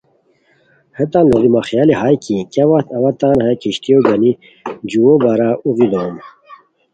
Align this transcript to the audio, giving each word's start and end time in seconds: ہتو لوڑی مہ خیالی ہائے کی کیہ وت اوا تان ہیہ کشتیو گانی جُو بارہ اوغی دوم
ہتو 0.97 1.21
لوڑی 1.29 1.49
مہ 1.53 1.61
خیالی 1.67 1.93
ہائے 1.99 2.17
کی 2.23 2.35
کیہ 2.53 2.65
وت 2.69 2.87
اوا 2.95 3.11
تان 3.19 3.37
ہیہ 3.43 3.59
کشتیو 3.61 3.99
گانی 4.05 4.31
جُو 4.89 5.05
بارہ 5.21 5.49
اوغی 5.65 5.87
دوم 5.91 6.15